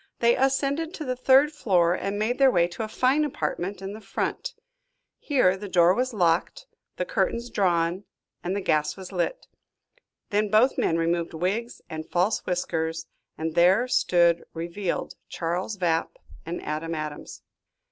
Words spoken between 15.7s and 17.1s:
Vapp and Adam